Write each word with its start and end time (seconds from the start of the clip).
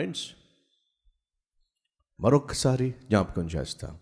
Friends 0.00 0.30
మరొక్కసారి 2.20 2.90
జ్ఞాపకం 2.90 3.46
చేస్తాం. 3.46 3.98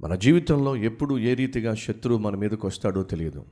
మన 0.00 0.14
జీవితంలో 0.14 0.76
ఎప్పుడు 0.76 1.18
ఏ 1.18 1.34
రీతిగా 1.34 1.74
శత్రువు 1.74 2.18
మన 2.18 2.36
మీదకి 2.36 2.66
వస్తాడో 2.66 3.02
తెలియదు. 3.02 3.44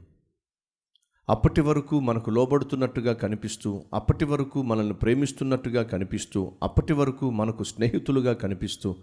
అప్పటి 1.29 1.61
వరకు 1.61 2.01
మనకు 2.01 2.31
లోబడుతున్నట్టుగా 2.31 3.13
కనిపిస్తూ 3.13 3.85
అప్పటి 3.95 4.25
వరకు 4.25 4.63
మనల్ని 4.63 4.95
ప్రేమిస్తున్నట్టుగా 4.95 5.83
కనిపిస్తూ 5.83 6.53
అప్పటి 6.63 6.93
వరకు 6.93 7.31
మనకు 7.31 7.65
స్నేహితులుగా 7.65 8.33
కనిపిస్తూ 8.33 8.97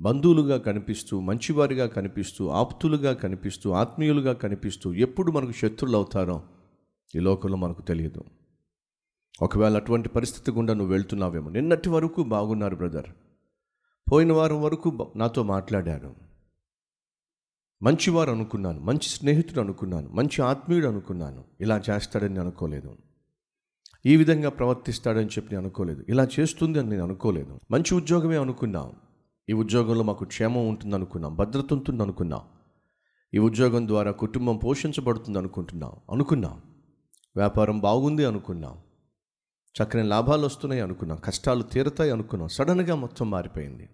బంధువులుగా 0.00 0.58
కనిపిస్తూ 0.58 1.20
మంచివారిగా 1.20 1.86
కనిపిస్తూ 1.86 2.48
ఆప్తులుగా 2.48 3.12
కనిపిస్తూ 3.12 3.70
ఆత్మీయులుగా 3.70 4.32
కనిపిస్తూ 4.32 4.94
ఎప్పుడు 4.94 5.32
మనకు 5.32 5.52
శత్రులు 5.52 5.96
అవుతారో 5.96 6.42
ఈ 7.14 7.18
లోకంలో 7.18 7.56
మనకు 7.56 7.82
తెలియదు. 7.82 8.24
ఒకవేళ 9.42 9.76
అటువంటి 9.76 10.08
పరిస్థితి 10.08 10.50
గుండా 10.50 10.74
నువ్వు 10.74 10.92
వెళ్తున్నావేమో. 10.92 11.50
నిన్నటి 11.50 11.88
వరకు 11.88 12.22
బాగున్నారు 12.22 12.76
బ్రదర్ 12.76 13.06
పోయిన 14.12 14.32
వారం 14.32 14.62
వరకు 14.62 15.12
నాతో 15.16 15.42
మాట్లాడారు. 15.42 16.14
మంచివారు 17.82 18.30
అనుకున్నాను 18.30 18.80
మంచి 18.80 19.08
స్నేహితుడు 19.08 19.60
అనుకున్నాను 19.60 20.08
మంచి 20.08 20.42
ఆత్మీయుడు 20.42 20.86
అనుకున్నాను. 20.86 21.44
ఇలా 21.60 21.82
చేస్తాడని 21.90 22.40
అనుకోలేదు. 22.40 22.96
ఈ 24.06 24.16
విధంగా 24.16 24.50
ప్రవర్తిస్తాడని 24.50 25.26
చెప్పి 25.26 25.48
నేను 25.48 25.60
అనుకోలేదు. 25.60 26.04
ఇలా 26.08 26.28
చేస్తుంది 26.40 26.78
అని 26.78 26.88
నేను 26.88 27.04
అనుకోలేదు. 27.04 27.60
మంచి 27.70 27.94
ఉద్యోగమే 27.94 28.36
అనుకున్నాం. 28.36 28.92
ఈ 29.48 29.52
ఉద్యోగంలో 29.52 30.02
మాకు 30.02 30.24
క్షేమం 30.24 30.68
ఉంటుంది 30.68 30.94
అనుకున్నాం 30.94 31.36
భద్రత 31.36 31.72
ఉంటుంది 31.72 32.02
అనుకున్నాం 32.02 32.40
ఈ 33.34 33.38
ఉద్యోగం 33.38 33.88
ద్వారా 33.88 34.10
కుటుంబం 34.10 34.56
పోషించబడుతుంది 34.56 35.38
అనుకుంటున్నాం 35.38 35.92
అనుకున్నాం. 36.10 36.62
వ్యాపారం 37.36 37.78
బాగుంది 37.78 38.24
అనుకున్నాం. 38.24 38.78
చక్కని 39.82 40.02
లాభాలు 40.02 40.46
వస్తున్నాయి 40.46 40.82
అనుకున్నాం 40.82 41.18
కష్టాలు 41.24 41.62
తీరతాయి 41.62 42.10
అనుకున్నాం. 42.10 42.48
సడన్గా 42.48 42.94
మొత్తం 42.94 43.30
మారిపోయింది. 43.30 43.88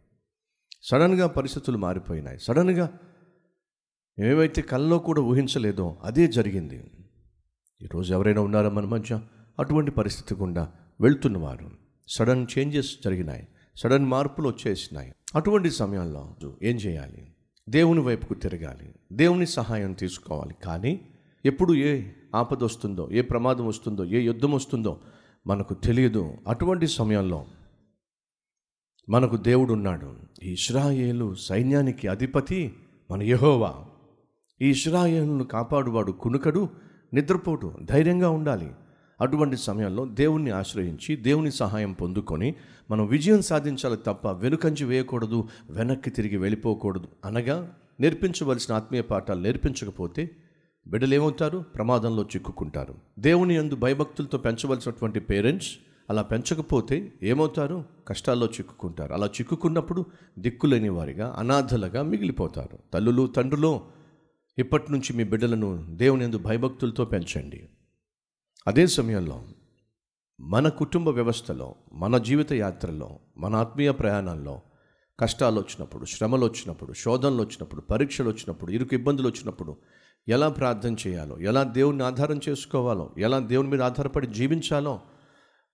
సడన్గా 0.82 1.26
పరిస్థితులు 1.26 1.78
మారిపోయినాయి. 1.78 2.38
సడన్గా 2.38 2.98
ఏమైతే 4.18 4.62
కల్లో 4.62 4.98
కూడా 4.98 5.20
ఊహించలేదో 5.20 5.96
అదే 6.02 6.26
జరిగింది. 6.26 6.90
ఈరోజు 7.82 8.12
ఎవరైనా 8.12 8.40
ఉన్నారా 8.40 8.68
మన 8.68 8.84
మధ్య? 8.84 9.20
అటువంటి 9.58 9.90
పరిస్థితి 9.90 10.40
గుండా 10.40 10.72
వెళ్తున్నవారు 11.00 11.70
సడన్ 12.08 12.46
చేంజెస్ 12.58 12.90
జరిగినాయి. 13.04 13.48
సడన్ 13.76 14.04
మార్పులు 14.04 14.48
వచ్చేసినాయి. 14.48 15.12
అటువంటి 15.34 15.70
సమయంలో 15.70 16.34
ఏం 16.62 16.76
చేయాలి? 16.76 17.34
దేవుని 17.68 18.00
వైపుకు 18.00 18.34
తిరగాలి. 18.34 18.94
దేవుని 19.12 19.46
సహాయం 19.46 19.92
తీసుకోవాలి. 19.92 20.54
కానీ 20.64 21.00
ఎప్పుడు 21.44 21.74
ఏ 21.74 22.10
ఆపద 22.34 22.64
వస్తుందో 22.64 23.08
ఏ 23.12 23.20
ప్రమాదం 23.20 23.66
వస్తుందో 23.66 24.04
ఏ 24.04 24.20
యుద్ధం 24.20 24.52
వస్తుందో 24.52 25.00
మనకు 25.46 25.74
తెలియదు 25.74 26.34
అటువంటి 26.48 26.86
సమయంలో 26.86 27.46
మనకు 29.08 29.36
దేవుడు 29.36 29.72
ఉన్నాడు 29.72 30.16
ఈ 30.42 30.52
ఇస్రాయేలు 30.52 31.34
సైన్యానికి 31.34 32.08
అధిపతి 32.08 32.74
మన 33.10 33.22
యహోవా. 33.22 33.74
ఈ 34.62 34.70
ఇస్రాయేలును 34.70 35.44
కాపాడువాడు 35.44 36.12
కునుకడు 36.12 36.68
నిద్రపోటు 37.14 37.74
ధైర్యంగా 37.82 38.30
ఉండాలి. 38.30 38.74
అటువంటి 39.20 39.56
సమయంలో 39.56 40.04
దేవుణ్ణి 40.04 40.50
ఆశ్రయించి 40.50 41.16
దేవుని 41.16 41.52
సహాయం 41.52 41.92
పొందుకొని 41.92 42.54
మనం 42.90 43.06
విజయం 43.06 43.42
సాధించాలి 43.42 43.96
తప్ప 43.96 44.30
వెనుకంచి 44.30 44.84
వేయకూడదు 44.84 45.48
వెనక్కి 45.70 46.10
తిరిగి 46.10 46.36
వెళ్ళిపోకూడదు 46.36 47.08
అనగా 47.24 47.74
నేర్పించవలసిన 48.00 48.74
ఆత్మీయ 48.74 49.02
పాఠాలు 49.02 49.40
నేర్పించకపోతే 49.40 50.30
బిడ్డలు 50.86 51.14
ఏమవుతారు 51.14 51.58
ప్రమాదంలో 51.58 52.22
చిక్కుకుంటారు. 52.22 52.94
దేవుని 53.18 53.54
యందు 53.54 53.76
భయభక్తులతో 53.76 54.38
పెంచవలసినటువంటి 54.38 55.20
పేరెంట్స్ 55.20 55.78
అలా 56.10 56.22
పెంచకపోతే 56.22 57.12
ఏమవుతారు? 57.22 57.84
కష్టాల్లో 58.08 58.46
చిక్కుకుంటారు. 58.46 59.12
అలా 59.12 59.26
చిక్కుకున్నప్పుడు 59.26 60.04
దిక్కులేని 60.38 60.88
వారిగా 60.88 61.36
అనాథలుగా 61.38 62.02
మిగిలిపోతారు. 62.02 62.78
తల్లులు 62.94 63.26
తండ్రులు 63.26 63.80
ఇప్పటి 64.58 64.92
నుంచి 64.92 65.12
మీ 65.12 65.24
బిడ్డలను 65.24 65.86
దేవుని 65.96 66.24
యందు 66.24 66.38
భయభక్తులతో 66.38 67.04
పెంచండి. 67.04 67.68
అదే 68.66 68.86
సమయంలో 68.86 69.42
మన 70.40 70.68
కుటుంబ 70.68 71.08
వ్యవస్థలో 71.08 71.74
మన 71.92 72.18
జీవిత 72.18 72.52
యాత్రలో 72.52 73.18
మన 73.36 73.56
ఆత్మీయ 73.56 73.90
ప్రయాణాల్లో 73.90 74.60
కష్టాలు 75.20 75.60
వచ్చినప్పుడు 75.60 76.04
శ్రమలు 76.04 76.44
వచ్చినప్పుడు 76.44 76.92
శోధనలు 76.92 77.42
వచ్చినప్పుడు 77.42 77.80
పరీక్షలు 77.80 78.28
వచ్చినప్పుడు 78.28 78.72
ఇరుకు 78.72 78.94
ఇబ్బందులు 78.94 79.28
వచ్చినప్పుడు 79.28 79.76
ఎలా 80.28 80.48
ప్రార్థన 80.48 80.96
చేయాలో 81.06 81.38
ఎలా 81.40 81.62
దేవుని 81.62 82.02
ఆధారం 82.02 82.40
చేసుకోవాలో 82.48 83.14
ఎలా 83.18 83.38
దేవుని 83.38 83.68
మీద 83.68 83.82
ఆధారపడి 83.82 84.26
జీవించాలో 84.26 85.00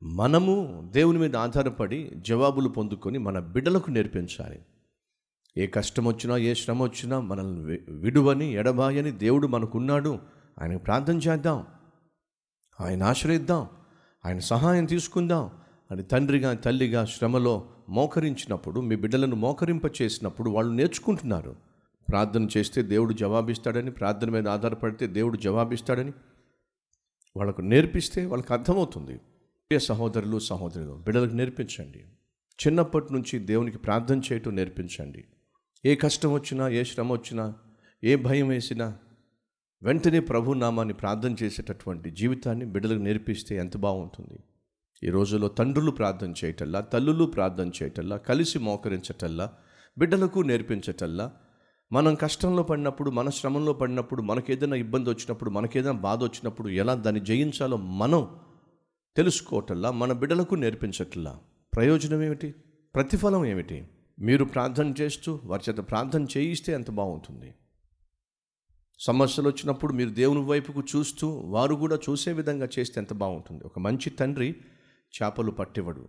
మనము 0.03 0.83
దేవుని 0.93 1.19
మీద 1.19 1.37
ఆధారపడి 1.37 2.11
జవాబులు 2.17 2.69
పొందుకొని 2.69 3.19
మన 3.19 3.39
బిడ్డలకు 3.39 3.91
నేర్పించాలి. 3.91 4.59
ఏ 5.57 5.67
కష్టం 5.67 6.07
వచ్చినా 6.07 6.37
ఏ 6.37 6.55
శ్రమ 6.55 6.83
వచ్చినా 6.83 7.21
మనల్ని 7.21 7.79
విడువని 7.89 8.53
ఎడబాయని 8.53 9.11
దేవుడు 9.11 9.47
మనకున్నాడు. 9.47 10.19
ఆయనకు 10.63 10.83
ప్రార్థన 10.83 11.17
చేద్దాం. 11.19 11.67
ఆయన 12.81 13.03
ఆశ్రయిద్దాం. 13.03 13.69
ఆయన 14.27 14.39
సహాయం 14.39 14.85
తీసుకుందాం. 14.85 15.51
అని 15.91 16.03
తండ్రిగా 16.03 16.55
తల్లిగా 16.55 17.05
శ్రమలో 17.05 17.69
మోకరించినప్పుడు 17.91 18.81
మీ 18.81 18.97
బిడ్డలను 18.97 19.37
మోకరింప 19.37 20.03
చేసినప్పుడు 20.03 20.51
వాళ్ళు 20.51 20.75
నేర్చుకుంటున్నారు. 20.75 21.57
ప్రార్థన 22.09 22.49
చేస్తే 22.57 22.83
దేవుడు 22.83 23.13
జవాబిస్తాడని 23.13 23.91
ప్రార్థన 23.91 24.31
మీద 24.31 24.49
ఆధారపడితే 24.49 25.07
దేవుడు 25.07 25.37
జవాబిస్తాడని 25.37 26.13
వాళ్ళకు 27.37 27.61
నేర్పిస్తే 27.61 28.27
వాళ్ళకి 28.27 28.53
అర్థమవుతుంది. 28.53 29.17
ప్రియ 29.17 29.79
సహోదరులు 29.79 30.39
సహోదరులు 30.39 30.93
బిడ్డలకు 30.93 31.35
నేర్పించండి. 31.35 31.99
చిన్నప్పటి 32.67 33.13
నుంచి 33.13 33.39
దేవునికి 33.39 33.79
ప్రార్థన 33.79 34.21
చేయటం 34.33 34.57
నేర్పించండి. 34.57 35.25
ఏ 35.85 35.95
కష్టం 35.95 36.33
వచ్చినా 36.33 36.69
ఏ 36.69 36.85
శ్రమ 36.85 37.13
వచ్చినా 37.13 37.55
ఏ 38.05 38.17
భయం 38.17 38.49
వేసినా 38.49 38.99
వెంటనే 39.83 40.21
ప్రభు 40.21 40.53
నామాన్ని 40.53 40.95
ప్రార్థన 40.95 41.37
చేసేటటువంటి 41.43 42.11
జీవితాన్ని 42.11 42.65
బిడ్డలకు 42.65 43.03
నేర్పిస్తే 43.03 43.57
ఎంత 43.57 43.77
బాగుంటుంది. 43.77 44.39
ఈ 45.03 45.11
రోజుల్లో 45.11 45.49
తండ్రులు 45.49 45.91
ప్రార్థన 45.91 46.35
చేయటల్లా 46.45 46.81
తల్లులు 46.81 47.25
ప్రార్థన 47.25 47.69
చేయటల్లా 47.69 48.17
కలిసి 48.17 48.59
మోకరించటల్లా 48.59 49.53
బిడ్డలకు 49.99 50.41
నేర్పించటల్లా 50.41 51.33
మనం 51.93 52.15
కష్టంలో 52.15 52.63
పడినప్పుడు 52.63 53.11
మన 53.11 53.31
శ్రమంలో 53.31 53.73
పడినప్పుడు 53.73 54.23
మనకేదైనా 54.23 54.77
ఇబ్బంది 54.77 55.11
వచ్చినప్పుడు 55.11 55.51
మనకేదైనా 55.51 55.99
బాధ 55.99 56.23
వచ్చినప్పుడు 56.23 56.69
ఎలా 56.69 56.95
దాన్ని 56.95 57.25
జయించాలో 57.25 57.77
మనం 57.77 58.41
తెలుసుకోవటల్లా 59.17 59.91
మన 59.91 60.13
బిడ్డలకు 60.13 60.55
నేర్పించట్లా 60.55 61.41
ప్రయోజనం 61.75 62.23
ఏమిటి? 62.23 62.55
ప్రతిఫలం 62.95 63.45
ఏమిటి? 63.45 63.89
మీరు 64.19 64.45
ప్రార్థన 64.45 64.95
చేస్తూ 65.01 65.41
వారి 65.45 65.63
చేత 65.69 65.79
ప్రార్థన 65.79 66.27
చేయిస్తే 66.37 66.73
ఎంత 66.73 66.91
బాగుంటుంది? 66.91 67.55
సమస్యలు 68.99 69.49
వచ్చినప్పుడు 69.49 69.93
మీరు 69.93 70.11
దేవుని 70.11 70.41
వైపుకు 70.41 70.83
చూస్తూ 70.97 71.29
వారు 71.29 71.75
కూడా 71.75 71.97
చూసే 71.97 72.33
విధంగా 72.33 72.69
చేస్తే 72.79 73.01
ఎంత 73.01 73.13
బాగుంటుంది? 73.13 73.65
ఒక 73.65 73.79
మంచి 73.79 74.11
తండ్రి 74.11 74.57
చేపలు 75.11 75.51
పట్టివడు. 75.51 76.09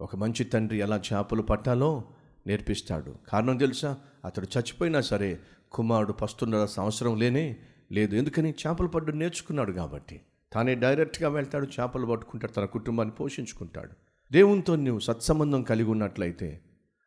ఒక 0.00 0.16
మంచి 0.16 0.44
తండ్రి 0.44 0.78
ఎలా 0.78 1.02
చేపలు 1.12 1.42
పట్టాలో 1.42 2.04
నేర్పిస్తాడు. 2.46 3.14
కారణం 3.28 3.56
తెలుసా? 3.56 3.96
అతడు 4.24 4.46
చచ్చిపోయినా 4.56 5.00
సరే 5.00 5.38
కుమారుడు 5.72 6.12
పస్తున్న 6.12 6.66
సంవత్సరం 6.66 7.16
లేనే 7.16 7.56
లేదు. 7.92 8.16
ఎందుకని? 8.16 8.50
చేపలు 8.50 8.88
పడ్డు 8.88 9.12
నేర్చుకున్నాడు 9.12 9.72
కాబట్టి. 9.72 10.20
తానే 10.52 10.74
డైరెక్ట్గా 10.74 11.28
వెళ్తాడు 11.28 11.66
చేపలు 11.66 12.06
పట్టుకుంటాడు 12.06 12.52
తన 12.52 12.64
కుటుంబాన్ని 12.64 13.14
పోషించుకుంటాడు. 13.14 13.90
దేవునితో 14.32 14.76
నువ్వు 14.76 15.00
సత్సంబంధం 15.00 15.62
కలిగి 15.62 15.90
ఉన్నట్లయితే 15.90 16.60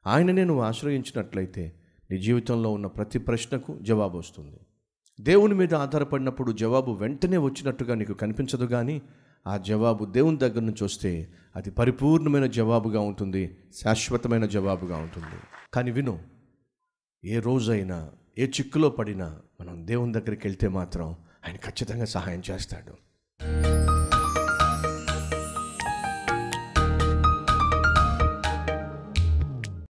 ఆయననే 0.07 0.43
నువ్వు 0.43 0.63
ఆశ్రయించినట్లయితే 0.63 1.73
నీ 2.11 2.17
జీవితంలో 2.17 2.71
ఉన్న 2.71 2.87
ప్రతి 2.87 3.19
ప్రశ్నకు 3.19 3.79
జవాబు 3.81 4.17
వస్తుంది. 4.17 4.59
దేవుని 5.21 5.53
మీద 5.53 5.73
ఆధారపడినప్పుడు 5.73 6.51
జవాబు 6.51 6.91
వెంటనే 6.91 7.37
వచ్చినట్టుగా 7.37 7.95
నీకు 7.95 8.13
కనిపించదు 8.13 8.65
కానీ 8.65 9.01
ఆ 9.47 9.57
జవాబు 9.57 10.05
దేవుని 10.05 10.37
దగ్గర 10.37 10.59
నుంచి 10.59 10.83
వస్తే 10.83 11.33
అది 11.55 11.71
పరిపూర్ణమైన 11.71 12.45
జవాబుగా 12.45 12.99
ఉంటుంది 12.99 13.57
శాశ్వతమైన 13.83 14.45
జవాబుగా 14.45 14.97
ఉంటుంది. 14.97 15.39
కానీ 15.73 15.91
విను 15.91 16.19
ఏ 17.25 17.39
రోజైనా 17.39 18.09
ఏ 18.37 18.47
చిక్కులో 18.47 18.89
పడినా 18.89 19.39
మనం 19.61 19.87
దేవుని 19.87 20.13
దగ్గరికి 20.13 20.47
వెళ్తే 20.47 20.67
మాత్రం 20.67 21.15
ఆయన 21.47 21.55
ఖచ్చితంగా 21.55 22.05
సహాయం 22.05 22.41
చేస్తాడు. 22.51 22.93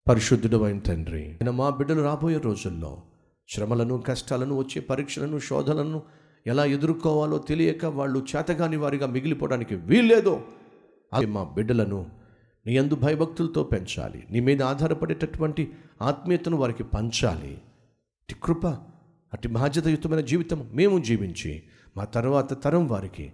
పరిశుద్ధుడు 0.09 0.65
అయిన 0.65 0.79
తండ్రి 0.79 1.31
ఆయన 1.33 1.51
మా 1.51 1.71
బిడ్డలు 1.71 2.03
రాబోయే 2.03 2.39
రోజుల్లో 2.39 3.03
శ్రమలను 3.49 3.99
కష్టాలను 3.99 4.59
వచ్చే 4.59 4.81
పరీక్షలను 4.81 5.39
శోధనలను 5.39 6.03
ఎలా 6.47 6.65
ఎదుర్కోవాలో 6.65 7.39
తెలియక 7.39 7.85
వాళ్ళు 7.85 8.27
చేతగాని 8.37 8.77
వారిగా 8.77 9.07
మిగిలిపోవడానికి 9.07 9.75
వీల్లేదో. 9.75 10.43
అది 11.15 11.27
మా 11.27 11.45
బిడ్డలను 11.45 12.07
నీ 12.67 12.77
అందు 12.77 12.97
భయభక్తులతో 12.97 13.65
పెంచాలి. 13.65 14.25
నీ 14.31 14.41
మీద 14.41 14.63
ఆధారపడేటటువంటి 14.63 15.73
ఆత్మీయతను 16.03 16.57
వారికి 16.57 16.85
పంచాలి. 16.85 17.59
అటు 18.31 18.35
కృప 18.43 18.67
అట్టి 19.33 19.49
బాధ్యతయుతమైన 19.49 20.21
జీవితం 20.21 20.71
మేము 20.73 20.99
జీవించి 20.99 21.63
మా 21.97 22.05
తర్వాత 22.05 22.63
తరం 22.63 22.87
వారికి 22.87 23.33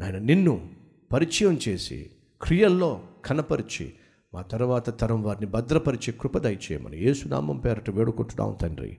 నాయన 0.00 0.18
నిన్ను 0.18 0.70
పరిచయం 1.12 1.58
చేసి 1.68 2.10
క్రియల్లో 2.42 3.02
కనపరిచి 3.24 3.92
మా 4.34 4.42
తర్వాత 4.42 5.00
తరం 5.00 5.22
వారిని 5.22 5.46
భద్రపరిచే 5.46 6.12
కృప 6.12 6.38
దయచేయమని 6.38 6.96
యేసునామం 6.96 7.58
పేరట 7.58 7.90
వేడుకుంటున్నాం 7.90 8.56
తండ్రి. 8.62 8.98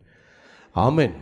ఆమెన్. 0.77 1.13